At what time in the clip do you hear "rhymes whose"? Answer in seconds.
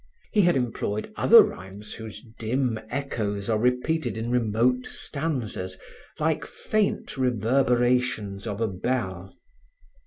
1.43-2.25